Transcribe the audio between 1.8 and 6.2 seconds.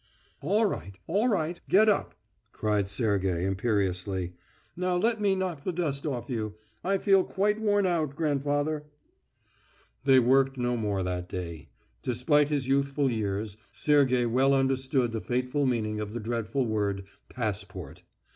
up!" cried Sergey imperiously. "Now let me knock the dust